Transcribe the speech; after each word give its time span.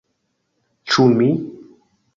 -Ĉu 0.95 1.07
mi? 1.21 1.31